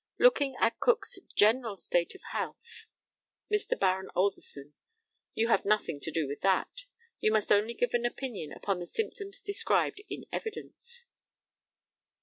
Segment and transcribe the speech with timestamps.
[0.17, 2.57] Looking at Cook's general state of health
[3.53, 3.79] Mr.
[3.79, 4.73] Baron ALDERSON:
[5.35, 6.85] You have nothing to do with that.
[7.19, 11.05] You must only give an opinion upon the symptoms described in evidence.